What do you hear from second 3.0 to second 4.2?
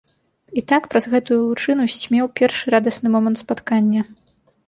момант спаткання.